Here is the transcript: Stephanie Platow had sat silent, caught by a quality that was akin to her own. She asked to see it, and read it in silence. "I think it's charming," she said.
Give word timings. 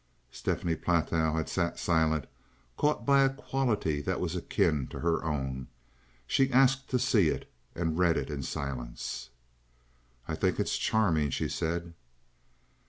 Stephanie 0.31 0.73
Platow 0.75 1.35
had 1.37 1.47
sat 1.47 1.77
silent, 1.77 2.25
caught 2.75 3.05
by 3.05 3.21
a 3.21 3.29
quality 3.29 4.01
that 4.01 4.19
was 4.19 4.35
akin 4.35 4.87
to 4.87 5.01
her 5.01 5.23
own. 5.23 5.67
She 6.25 6.51
asked 6.51 6.89
to 6.89 6.97
see 6.97 7.27
it, 7.29 7.47
and 7.75 7.99
read 7.99 8.17
it 8.17 8.31
in 8.31 8.41
silence. 8.41 9.29
"I 10.27 10.33
think 10.33 10.59
it's 10.59 10.75
charming," 10.79 11.29
she 11.29 11.47
said. 11.47 11.93